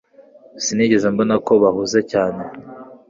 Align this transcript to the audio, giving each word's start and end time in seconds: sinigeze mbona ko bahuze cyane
sinigeze 0.63 1.05
mbona 1.13 1.35
ko 1.45 1.53
bahuze 1.63 1.99
cyane 2.11 2.41